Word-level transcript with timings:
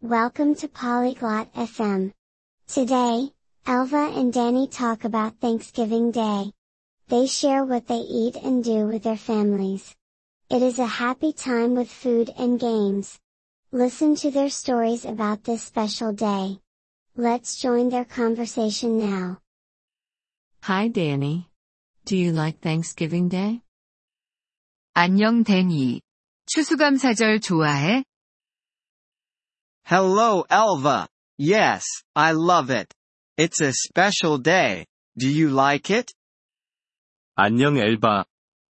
Welcome 0.00 0.54
to 0.56 0.68
Polyglot 0.68 1.52
FM. 1.54 2.12
Today, 2.68 3.32
Elva 3.66 4.12
and 4.14 4.32
Danny 4.32 4.68
talk 4.68 5.02
about 5.02 5.40
Thanksgiving 5.40 6.12
Day. 6.12 6.52
They 7.08 7.26
share 7.26 7.64
what 7.64 7.88
they 7.88 8.06
eat 8.06 8.36
and 8.36 8.62
do 8.62 8.86
with 8.86 9.02
their 9.02 9.16
families. 9.16 9.96
It 10.50 10.62
is 10.62 10.78
a 10.78 10.86
happy 10.86 11.32
time 11.32 11.74
with 11.74 11.90
food 11.90 12.30
and 12.38 12.60
games. 12.60 13.18
Listen 13.72 14.14
to 14.22 14.30
their 14.30 14.50
stories 14.50 15.04
about 15.04 15.42
this 15.42 15.62
special 15.64 16.12
day. 16.12 16.60
Let's 17.16 17.60
join 17.60 17.88
their 17.88 18.04
conversation 18.04 18.98
now. 18.98 19.40
Hi, 20.62 20.86
Danny. 20.86 21.50
Do 22.04 22.16
you 22.16 22.30
like 22.32 22.60
Thanksgiving 22.60 23.28
Day? 23.28 23.62
안녕 24.94 25.42
데니. 25.42 26.00
추수감사절 26.46 27.40
좋아해? 27.40 28.04
Hello 29.90 30.44
Elva. 30.50 31.08
Yes, 31.38 31.82
I 32.14 32.32
love 32.32 32.68
it. 32.68 32.92
It's 33.38 33.62
a 33.62 33.72
special 33.72 34.36
day. 34.36 34.84
Do 35.16 35.26
you 35.26 35.48
like 35.48 35.88
it? 35.88 36.12
안녕 37.36 37.78
엘바. 37.78 38.26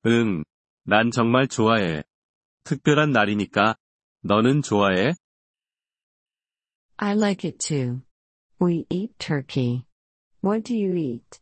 응. 0.07 0.45
난 0.85 1.11
정말 1.11 1.49
좋아해. 1.49 2.05
특별한 2.63 3.11
날이니까. 3.11 3.75
너는 4.23 4.63
좋아해? 4.63 5.15
I 6.99 7.15
like 7.17 7.45
it 7.45 7.59
too. 7.59 8.03
We 8.61 8.87
eat 8.89 9.19
turkey. 9.19 9.87
What 10.41 10.63
do 10.63 10.77
you 10.77 10.95
eat? 10.95 11.41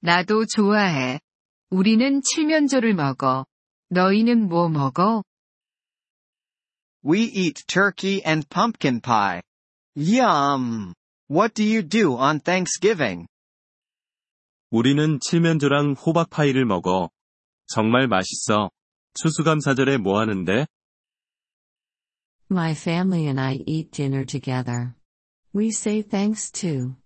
나도 0.00 0.46
좋아해. 0.46 1.20
우리는 1.68 2.22
칠면조를 2.22 2.94
먹어. 2.94 3.44
너희는 3.90 4.48
뭐 4.48 4.70
먹어? 4.70 5.22
We 7.08 7.22
eat 7.22 7.64
turkey 7.66 8.22
and 8.22 8.46
pumpkin 8.50 9.00
pie. 9.00 9.40
Yum! 9.96 10.92
What 11.28 11.54
do 11.54 11.64
you 11.64 11.80
do 11.80 12.18
on 12.18 12.40
Thanksgiving? 12.40 13.26
우리는 14.70 15.18
칠면조랑 15.18 15.94
호박파이를 15.94 16.66
먹어. 16.66 17.08
정말 17.66 18.08
맛있어. 18.08 18.68
추수감사절에 19.14 19.96
뭐 19.96 20.20
하는데? 20.20 20.66
My 22.50 22.72
family 22.72 23.24
and 23.24 23.40
I 23.40 23.64
eat 23.66 23.90
dinner 23.90 24.26
together. 24.26 24.94
We 25.54 25.68
say 25.68 26.02
thanks 26.02 26.52
too. 26.52 26.96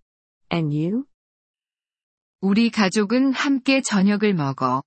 And 0.52 0.76
you? 0.76 1.04
우리 2.40 2.70
가족은 2.70 3.34
함께 3.34 3.80
저녁을 3.80 4.34
먹어. 4.34 4.82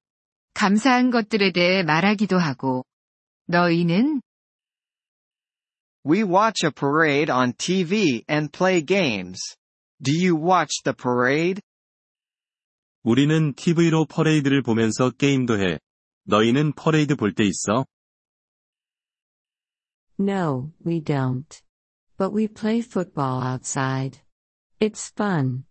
감사한 0.56 1.10
것들에 1.10 1.54
대해 1.54 1.84
말하기도 1.84 2.38
하고. 2.38 2.84
너희는? 3.48 4.22
We 6.05 6.25
watch 6.25 6.65
a 6.65 6.71
parade 6.71 7.31
on 7.31 7.53
TV 7.55 8.25
and 8.29 8.51
play 8.53 8.81
games. 8.81 9.39
Do 10.03 10.13
you 10.13 10.35
watch 10.35 10.83
the 10.85 10.95
parade? 10.95 11.61
우리는 13.03 13.55
TV로 13.55 14.07
퍼레이드를 14.07 14.63
보면서 14.63 15.11
게임도 15.11 15.59
해. 15.61 15.79
너희는 16.25 16.73
퍼레이드 16.75 17.17
볼 17.17 17.35
때 17.35 17.45
있어? 17.45 17.87
No, 20.19 20.73
we 20.85 21.01
don't. 21.01 21.63
But 22.19 22.35
we 22.35 22.47
play 22.47 22.81
football 22.81 23.43
outside. 23.43 24.21
It's 24.81 25.11
fun. 25.13 25.65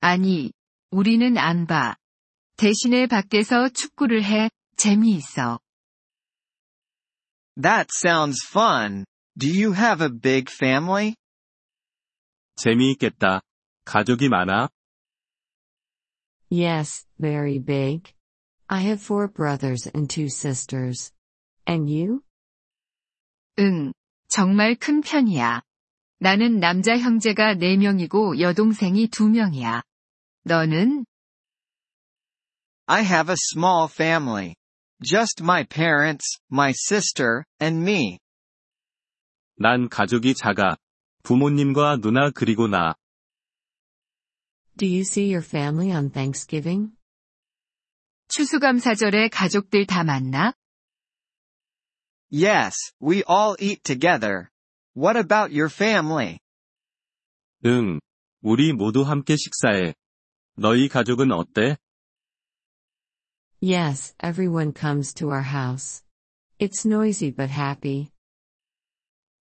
아니, 0.00 0.52
우리는 0.90 1.36
안 1.38 1.66
봐. 1.66 1.96
대신에 2.56 3.06
밖에서 3.06 3.68
축구를 3.68 4.24
해. 4.24 4.50
재미있어. 4.76 5.60
That 7.56 7.88
sounds 7.92 8.38
fun. 8.44 9.04
Do 9.36 9.48
you 9.48 9.72
have 9.72 10.00
a 10.00 10.08
big 10.08 10.50
family? 10.50 11.14
재미있겠다. 12.56 13.40
가족이 13.84 14.28
많아? 14.28 14.68
Yes, 16.50 17.06
very 17.18 17.58
big. 17.58 18.12
I 18.68 18.82
have 18.82 19.00
four 19.00 19.28
brothers 19.28 19.88
and 19.94 20.08
two 20.08 20.26
sisters. 20.28 21.12
And 21.66 21.90
you? 21.90 22.22
응, 23.58 23.92
정말 24.28 24.74
큰 24.76 25.00
편이야. 25.00 25.62
나는 26.18 26.60
남자 26.60 26.96
형제가 26.98 27.54
4명이고 27.54 28.40
여동생이 28.40 29.08
2명이야. 29.08 29.82
너는? 30.44 31.04
I 32.86 33.02
have 33.04 33.30
a 33.30 33.36
small 33.52 33.88
family. 33.88 34.54
Just 35.02 35.42
my 35.42 35.64
parents, 35.64 36.38
my 36.50 36.72
sister, 36.72 37.44
and 37.60 37.82
me. 37.82 38.18
난 39.56 39.88
가족이 39.88 40.34
작아. 40.34 40.76
부모님과 41.22 41.98
누나 42.00 42.30
그리고 42.30 42.68
나. 42.68 42.94
Do 44.76 44.86
you 44.86 45.00
see 45.02 45.26
your 45.32 45.44
family 45.44 45.92
on 45.92 46.10
Thanksgiving? 46.10 46.92
추수감사절에 48.28 49.28
가족들 49.28 49.86
다 49.86 50.04
만나? 50.04 50.54
Yes, 52.30 52.94
we 53.00 53.22
all 53.28 53.56
eat 53.60 53.82
together. 53.84 54.48
What 54.94 55.18
about 55.18 55.52
your 55.52 55.68
family? 55.70 56.38
응. 57.66 58.00
우리 58.40 58.72
모두 58.72 59.02
함께 59.02 59.36
식사해. 59.36 59.94
너희 60.56 60.88
가족은 60.88 61.30
어때? 61.30 61.76
Yes, 63.66 64.14
everyone 64.20 64.72
comes 64.72 65.14
to 65.14 65.30
our 65.30 65.42
house. 65.42 66.02
It's 66.58 66.84
noisy 66.84 67.30
but 67.30 67.50
happy. 67.50 68.10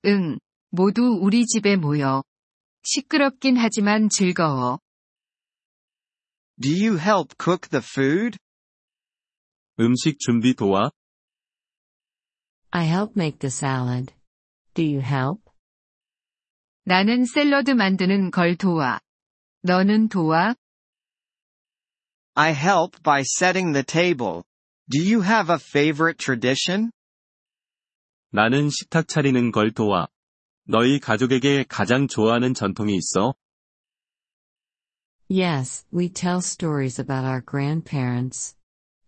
응, 0.05 0.39
모두 0.71 1.19
우리 1.21 1.45
집에 1.45 1.75
모여. 1.75 2.23
시끄럽긴 2.83 3.57
하지만 3.57 4.09
즐거워. 4.09 4.79
Do 6.59 6.69
you 6.69 6.97
help 6.97 7.35
cook 7.37 7.69
the 7.69 7.81
food? 7.83 8.37
음식 9.79 10.19
준비 10.19 10.53
도와? 10.53 10.91
I 12.71 12.85
help 12.85 13.15
make 13.15 13.39
the 13.39 13.51
salad. 13.51 14.13
Do 14.75 14.83
you 14.83 15.01
help? 15.01 15.41
나는 16.83 17.25
샐러드 17.25 17.71
만드는 17.71 18.31
걸 18.31 18.55
도와. 18.55 18.99
너는 19.61 20.09
도와? 20.09 20.55
I 22.35 22.51
help 22.53 23.01
by 23.03 23.21
setting 23.21 23.73
the 23.73 23.83
table. 23.83 24.43
Do 24.89 25.01
you 25.01 25.21
have 25.21 25.49
a 25.49 25.59
favorite 25.59 26.17
tradition? 26.17 26.91
나는 28.31 28.69
식탁 28.69 29.07
차리는 29.07 29.51
걸 29.51 29.71
도와. 29.71 30.07
너희 30.65 30.99
가족에게 30.99 31.65
가장 31.67 32.07
좋아하는 32.07 32.53
전통이 32.53 32.95
있어? 32.95 33.35
Yes, 35.29 35.85
we 35.93 36.09
tell 36.09 36.39
stories 36.39 36.99
about 36.99 37.25
our 37.25 37.41
grandparents. 37.41 38.55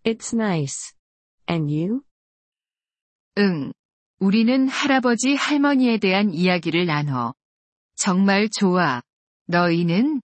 It's 0.04 0.34
nice. 0.34 0.94
And 1.48 1.70
you? 1.70 2.02
응. 3.38 3.72
우리는 4.20 4.68
할아버지 4.68 5.34
할머니에 5.34 5.98
대한 5.98 6.32
이야기를 6.32 6.86
나눠. 6.86 7.34
정말 7.94 8.48
좋아. 8.48 9.02
너희는? 9.46 10.22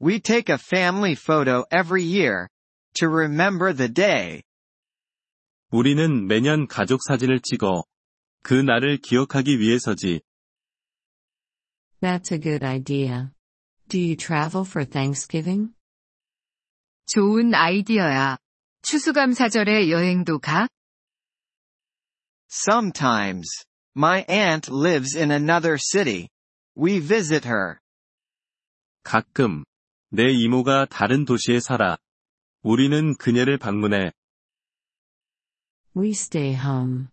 We 0.00 0.20
take 0.20 0.48
a 0.48 0.58
family 0.58 1.14
photo 1.14 1.64
every 1.70 2.02
year. 2.02 2.48
To 2.98 3.08
remember 3.08 3.72
the 3.72 3.88
day. 3.88 4.42
우리는 5.72 6.26
매년 6.28 6.68
가족 6.68 7.00
사진을 7.02 7.40
찍어. 7.40 7.82
그 8.42 8.54
날을 8.54 8.98
기억하기 8.98 9.58
위해서지. 9.58 10.20
That's 12.00 12.30
a 12.30 12.38
good 12.38 12.64
idea. 12.64 13.30
Do 13.88 13.98
you 13.98 14.14
travel 14.16 14.64
for 14.64 14.84
Thanksgiving? 14.84 15.74
좋은 17.06 17.54
아이디어야. 17.54 18.36
추수감사절에 18.82 19.90
여행도 19.90 20.38
가? 20.38 20.68
Sometimes. 22.48 23.48
My 23.96 24.24
aunt 24.28 24.70
lives 24.70 25.16
in 25.16 25.30
another 25.30 25.76
city. 25.78 26.28
We 26.76 27.00
visit 27.00 27.46
her. 27.48 27.80
가끔. 29.04 29.64
내 30.09 30.31
이모가 30.31 30.85
다른 30.85 31.23
도시에 31.23 31.59
살아. 31.59 31.97
우리는 32.61 33.15
그녀를 33.15 33.57
방문해. 33.57 34.11
We 35.95 36.09
stay 36.11 36.53
home. 36.55 37.07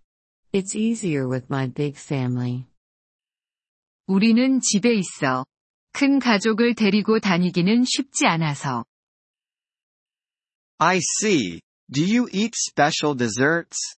It's 0.53 0.75
easier 0.75 1.29
with 1.29 1.47
my 1.51 1.73
big 1.73 1.99
family. 1.99 2.65
우리는 4.07 4.61
집에 4.61 4.95
있어. 4.95 5.45
큰 5.93 6.19
가족을 6.19 6.75
데리고 6.75 7.21
다니기는 7.21 7.85
쉽지 7.85 8.27
않아서. 8.27 8.85
I 10.79 10.99
see. 10.99 11.61
Do 11.93 12.03
you 12.03 12.29
eat 12.33 12.53
special 12.71 13.17
desserts? 13.17 13.97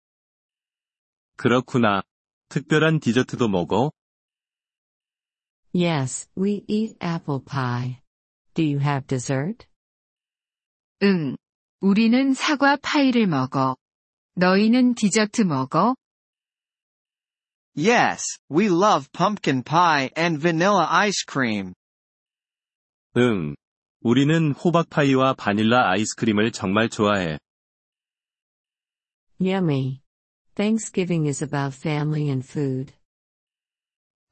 그렇구나. 1.36 2.02
특별한 2.48 3.00
디저트도 3.00 3.48
먹어? 3.48 3.92
Yes, 5.74 6.28
we 6.36 6.64
eat 6.66 6.96
apple 7.02 7.40
pie. 7.44 8.00
Do 8.57 8.63
you 8.63 8.79
have 8.79 9.07
dessert? 9.07 9.67
응. 11.03 11.35
우리는 11.79 12.33
사과 12.33 12.77
파이를 12.77 13.27
먹어. 13.27 13.75
너희는 14.35 14.95
디저트 14.95 15.41
먹어? 15.41 15.95
Yes, 17.75 18.39
we 18.49 18.67
love 18.67 19.11
pumpkin 19.11 19.63
pie 19.63 20.09
and 20.17 20.39
vanilla 20.39 20.85
ice 20.89 21.25
cream. 21.27 21.73
응. 23.17 23.55
우리는 24.01 24.51
호박파이와 24.51 25.33
바닐라 25.33 25.89
아이스크림을 25.91 26.51
정말 26.51 26.89
좋아해. 26.89 27.39
Yummy. 29.39 30.01
Thanksgiving 30.55 31.27
is 31.27 31.43
about 31.43 31.75
family 31.75 32.29
and 32.29 32.45
food. 32.47 32.93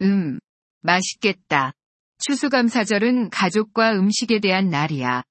음, 0.02 0.40
맛있겠다. 0.82 1.74
추수감사절은 2.19 3.31
가족과 3.31 3.93
음식에 3.93 4.41
대한 4.41 4.69
날이야. 4.69 5.23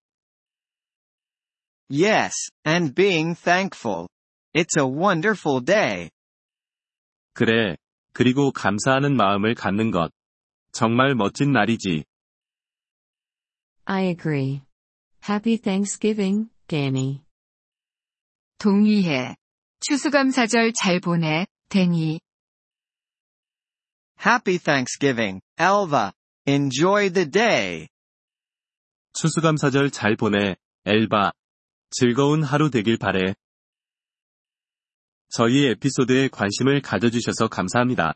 Yes, 1.89 2.33
and 2.65 2.95
being 2.95 3.35
thankful. 3.39 4.07
It's 4.53 4.77
a 4.77 4.85
wonderful 4.85 5.63
day. 5.63 6.09
그래. 7.33 7.75
그리고 8.13 8.51
감사하는 8.51 9.15
마음을 9.15 9.55
갖는 9.55 9.91
것. 9.91 10.11
정말 10.71 11.15
멋진 11.15 11.51
날이지. 11.51 12.05
I 13.85 14.05
agree. 14.07 14.61
Happy 15.27 15.57
Thanksgiving, 15.57 16.49
Danny. 16.67 17.21
동의해. 18.57 19.35
추수감사절 19.81 20.73
잘 20.73 20.99
보내, 20.99 21.45
데니. 21.69 22.19
Happy 24.25 24.57
Thanksgiving, 24.57 25.41
Elva. 25.59 26.13
Enjoy 26.47 27.09
the 27.09 27.27
day. 27.27 27.87
추수감사절 29.13 29.89
잘 29.89 30.15
보내, 30.15 30.55
엘바. 30.85 31.31
즐거운 31.89 32.43
하루 32.43 32.69
되길 32.69 32.97
바래. 32.97 33.33
저희 35.29 35.65
에피소드에 35.65 36.27
관심을 36.27 36.83
가져주셔서 36.83 37.47
감사합니다. 37.47 38.13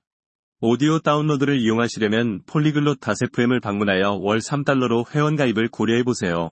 오디오 0.60 1.00
다운로드를 1.00 1.60
이용하시려면 1.60 2.44
폴리글롯 2.46 3.00
다세프엠을 3.00 3.62
방문하여 3.62 4.20
월 4.22 4.38
3달러로 4.38 5.10
회원가입을 5.10 5.70
고려해보세요. 5.70 6.52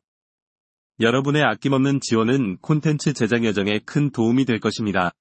여러분의 1.00 1.44
아낌없는 1.44 2.00
지원은 2.02 2.58
콘텐츠 2.58 3.14
제작 3.14 3.44
여정에 3.44 3.82
큰 3.86 4.10
도움이 4.10 4.46
될 4.46 4.60
것입니다. 4.60 5.12